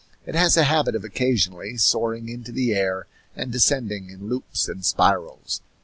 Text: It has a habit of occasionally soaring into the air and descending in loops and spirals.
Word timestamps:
It 0.25 0.33
has 0.33 0.57
a 0.57 0.63
habit 0.63 0.95
of 0.95 1.03
occasionally 1.03 1.77
soaring 1.77 2.27
into 2.27 2.51
the 2.51 2.73
air 2.73 3.05
and 3.35 3.51
descending 3.51 4.09
in 4.09 4.29
loops 4.29 4.67
and 4.67 4.83
spirals. 4.83 5.61